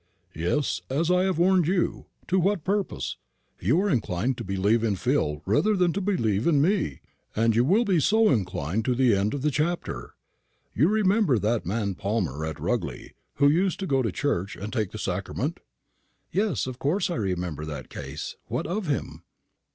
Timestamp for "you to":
1.67-2.39